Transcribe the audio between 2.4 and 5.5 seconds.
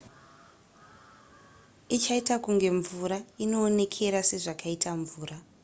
kunge mvura inoonekera sezvakaita mvura